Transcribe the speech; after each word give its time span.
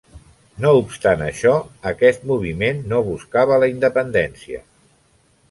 No 0.63 0.69
obstant 0.77 1.21
això, 1.25 1.53
aquest 1.91 2.25
moviment 2.31 2.81
no 2.95 3.03
buscava 3.11 3.61
la 3.65 3.71
independència. 3.75 4.65